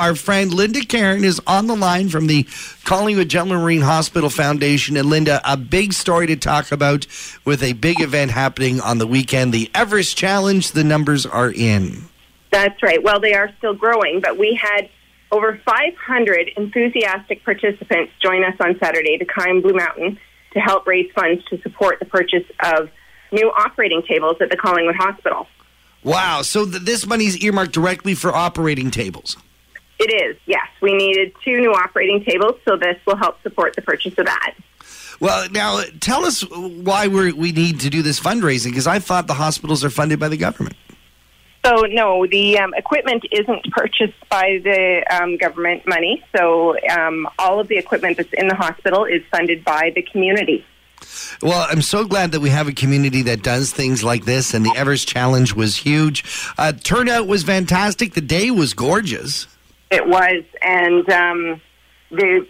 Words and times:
our 0.00 0.14
friend 0.14 0.52
Linda 0.54 0.80
Caron 0.80 1.24
is 1.24 1.40
on 1.46 1.66
the 1.66 1.76
line 1.76 2.08
from 2.08 2.26
the 2.26 2.46
Collingwood 2.84 3.28
General 3.28 3.60
Marine 3.60 3.82
Hospital 3.82 4.30
Foundation. 4.30 4.96
And 4.96 5.10
Linda, 5.10 5.42
a 5.44 5.58
big 5.58 5.92
story 5.92 6.26
to 6.28 6.36
talk 6.36 6.72
about 6.72 7.06
with 7.44 7.62
a 7.62 7.74
big 7.74 8.00
event 8.00 8.30
happening 8.30 8.80
on 8.80 8.96
the 8.96 9.06
weekend 9.06 9.52
the 9.52 9.70
Everest 9.74 10.16
Challenge. 10.16 10.72
The 10.72 10.84
numbers 10.84 11.26
are 11.26 11.52
in. 11.52 12.04
That's 12.50 12.82
right. 12.82 13.02
Well, 13.02 13.20
they 13.20 13.34
are 13.34 13.50
still 13.58 13.74
growing, 13.74 14.20
but 14.20 14.38
we 14.38 14.58
had 14.60 14.88
over 15.30 15.60
500 15.64 16.50
enthusiastic 16.56 17.44
participants 17.44 18.12
join 18.22 18.42
us 18.42 18.54
on 18.58 18.78
Saturday 18.78 19.18
to 19.18 19.26
climb 19.26 19.60
Blue 19.60 19.74
Mountain 19.74 20.18
to 20.54 20.60
help 20.60 20.86
raise 20.86 21.12
funds 21.12 21.44
to 21.50 21.60
support 21.60 21.98
the 22.00 22.06
purchase 22.06 22.44
of 22.64 22.88
new 23.32 23.50
operating 23.50 24.02
tables 24.02 24.38
at 24.40 24.50
the 24.50 24.56
Collingwood 24.56 24.96
Hospital. 24.96 25.46
Wow. 26.02 26.40
So 26.42 26.64
th- 26.64 26.82
this 26.82 27.06
money 27.06 27.26
is 27.26 27.36
earmarked 27.44 27.72
directly 27.72 28.14
for 28.14 28.34
operating 28.34 28.90
tables. 28.90 29.36
It 30.00 30.10
is, 30.10 30.36
yes. 30.46 30.66
We 30.80 30.94
needed 30.94 31.34
two 31.44 31.60
new 31.60 31.72
operating 31.72 32.24
tables, 32.24 32.54
so 32.64 32.76
this 32.76 32.96
will 33.06 33.16
help 33.16 33.42
support 33.42 33.76
the 33.76 33.82
purchase 33.82 34.16
of 34.16 34.24
that. 34.24 34.54
Well, 35.20 35.46
now 35.50 35.82
tell 36.00 36.24
us 36.24 36.40
why 36.50 37.06
we 37.06 37.32
we 37.32 37.52
need 37.52 37.80
to 37.80 37.90
do 37.90 38.00
this 38.00 38.18
fundraising 38.18 38.70
because 38.70 38.86
I 38.86 38.98
thought 38.98 39.26
the 39.26 39.34
hospitals 39.34 39.84
are 39.84 39.90
funded 39.90 40.18
by 40.18 40.28
the 40.28 40.38
government. 40.38 40.76
So, 41.62 41.82
no, 41.82 42.26
the 42.26 42.58
um, 42.58 42.72
equipment 42.72 43.26
isn't 43.30 43.70
purchased 43.70 44.16
by 44.30 44.60
the 44.64 45.04
um, 45.10 45.36
government 45.36 45.86
money. 45.86 46.24
So, 46.34 46.74
um, 46.88 47.28
all 47.38 47.60
of 47.60 47.68
the 47.68 47.76
equipment 47.76 48.16
that's 48.16 48.32
in 48.32 48.48
the 48.48 48.54
hospital 48.54 49.04
is 49.04 49.20
funded 49.30 49.62
by 49.62 49.92
the 49.94 50.00
community. 50.00 50.64
Well, 51.42 51.66
I'm 51.68 51.82
so 51.82 52.06
glad 52.06 52.32
that 52.32 52.40
we 52.40 52.48
have 52.48 52.66
a 52.66 52.72
community 52.72 53.20
that 53.22 53.42
does 53.42 53.72
things 53.72 54.02
like 54.02 54.24
this, 54.24 54.54
and 54.54 54.64
the 54.64 54.72
Everest 54.74 55.06
Challenge 55.06 55.54
was 55.54 55.76
huge. 55.76 56.24
Uh, 56.56 56.72
turnout 56.72 57.26
was 57.26 57.42
fantastic. 57.42 58.14
The 58.14 58.22
day 58.22 58.50
was 58.50 58.72
gorgeous. 58.72 59.46
It 59.90 60.06
was, 60.06 60.44
and 60.62 61.08
um, 61.10 61.60
the 62.10 62.46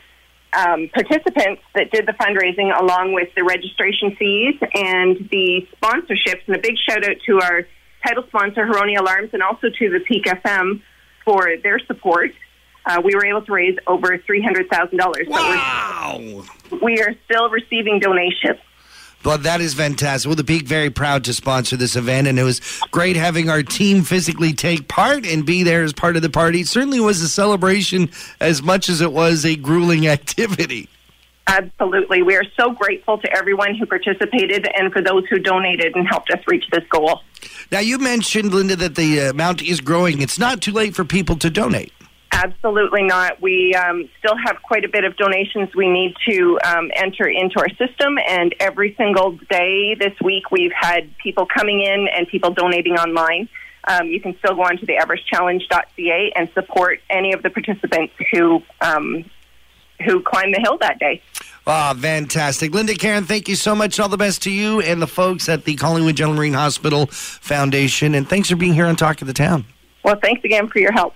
um, 0.52 0.90
participants 0.92 1.62
that 1.74 1.90
did 1.90 2.06
the 2.06 2.12
fundraising, 2.12 2.76
along 2.78 3.14
with 3.14 3.28
the 3.34 3.44
registration 3.44 4.16
fees 4.16 4.56
and 4.74 5.28
the 5.30 5.66
sponsorships, 5.80 6.42
and 6.46 6.56
a 6.56 6.58
big 6.58 6.76
shout 6.78 7.08
out 7.08 7.16
to 7.26 7.40
our 7.40 7.66
title 8.06 8.24
sponsor, 8.28 8.66
Haroni 8.66 8.98
Alarms, 8.98 9.30
and 9.32 9.42
also 9.42 9.68
to 9.68 9.90
the 9.90 10.00
Peak 10.00 10.24
FM 10.24 10.82
for 11.24 11.56
their 11.62 11.78
support. 11.80 12.30
Uh, 12.86 13.00
we 13.04 13.14
were 13.14 13.24
able 13.24 13.42
to 13.42 13.52
raise 13.52 13.76
over 13.86 14.18
three 14.18 14.42
hundred 14.42 14.68
thousand 14.68 14.98
dollars. 14.98 15.26
Wow! 15.28 16.44
We 16.82 17.00
are 17.00 17.14
still 17.26 17.50
receiving 17.50 18.00
donations. 18.00 18.58
Well, 19.24 19.38
that 19.38 19.60
is 19.60 19.74
fantastic. 19.74 20.28
Well, 20.28 20.36
the 20.36 20.44
Peak 20.44 20.66
very 20.66 20.88
proud 20.88 21.24
to 21.24 21.34
sponsor 21.34 21.76
this 21.76 21.94
event, 21.94 22.26
and 22.26 22.38
it 22.38 22.42
was 22.42 22.60
great 22.90 23.16
having 23.16 23.50
our 23.50 23.62
team 23.62 24.02
physically 24.02 24.52
take 24.54 24.88
part 24.88 25.26
and 25.26 25.44
be 25.44 25.62
there 25.62 25.82
as 25.82 25.92
part 25.92 26.16
of 26.16 26.22
the 26.22 26.30
party. 26.30 26.60
It 26.60 26.68
certainly 26.68 27.00
was 27.00 27.20
a 27.20 27.28
celebration 27.28 28.10
as 28.40 28.62
much 28.62 28.88
as 28.88 29.00
it 29.00 29.12
was 29.12 29.44
a 29.44 29.56
grueling 29.56 30.06
activity. 30.08 30.88
Absolutely. 31.46 32.22
We 32.22 32.36
are 32.36 32.44
so 32.58 32.70
grateful 32.70 33.18
to 33.18 33.36
everyone 33.36 33.74
who 33.74 33.84
participated 33.84 34.68
and 34.76 34.92
for 34.92 35.02
those 35.02 35.26
who 35.28 35.38
donated 35.38 35.96
and 35.96 36.06
helped 36.06 36.30
us 36.30 36.38
reach 36.46 36.64
this 36.70 36.84
goal. 36.88 37.22
Now, 37.72 37.80
you 37.80 37.98
mentioned, 37.98 38.54
Linda, 38.54 38.76
that 38.76 38.94
the 38.94 39.20
uh, 39.20 39.30
amount 39.30 39.60
is 39.60 39.80
growing. 39.80 40.22
It's 40.22 40.38
not 40.38 40.60
too 40.60 40.72
late 40.72 40.94
for 40.94 41.04
people 41.04 41.36
to 41.36 41.50
donate. 41.50 41.92
Absolutely 42.42 43.02
not. 43.02 43.40
We 43.42 43.74
um, 43.74 44.08
still 44.18 44.36
have 44.46 44.62
quite 44.62 44.86
a 44.86 44.88
bit 44.88 45.04
of 45.04 45.14
donations 45.16 45.74
we 45.74 45.90
need 45.90 46.14
to 46.26 46.58
um, 46.64 46.90
enter 46.96 47.28
into 47.28 47.58
our 47.58 47.68
system, 47.70 48.18
and 48.26 48.54
every 48.58 48.94
single 48.96 49.32
day 49.50 49.94
this 49.94 50.14
week 50.22 50.50
we've 50.50 50.72
had 50.72 51.16
people 51.18 51.44
coming 51.44 51.82
in 51.82 52.08
and 52.08 52.26
people 52.28 52.50
donating 52.50 52.94
online. 52.94 53.48
Um, 53.86 54.06
you 54.06 54.20
can 54.20 54.38
still 54.38 54.54
go 54.54 54.62
on 54.62 54.78
to 54.78 54.86
the 54.86 54.94
everestchallenge.ca 54.94 56.32
and 56.34 56.48
support 56.54 57.00
any 57.10 57.34
of 57.34 57.42
the 57.42 57.50
participants 57.50 58.14
who 58.32 58.62
um, 58.80 59.24
who 60.06 60.22
climbed 60.22 60.54
the 60.54 60.60
hill 60.62 60.78
that 60.78 60.98
day. 60.98 61.20
Ah, 61.66 61.94
fantastic. 61.94 62.72
Linda 62.72 62.94
Caron, 62.94 63.24
thank 63.24 63.48
you 63.48 63.54
so 63.54 63.74
much. 63.74 64.00
All 64.00 64.08
the 64.08 64.16
best 64.16 64.42
to 64.44 64.50
you 64.50 64.80
and 64.80 65.02
the 65.02 65.06
folks 65.06 65.46
at 65.50 65.66
the 65.66 65.74
Collingwood 65.74 66.16
General 66.16 66.38
Marine 66.38 66.54
Hospital 66.54 67.06
Foundation. 67.06 68.14
And 68.14 68.26
thanks 68.26 68.48
for 68.48 68.56
being 68.56 68.72
here 68.72 68.86
on 68.86 68.96
Talk 68.96 69.20
of 69.20 69.26
the 69.26 69.34
Town. 69.34 69.66
Well, 70.02 70.18
thanks 70.22 70.42
again 70.42 70.68
for 70.68 70.78
your 70.78 70.92
help. 70.92 71.14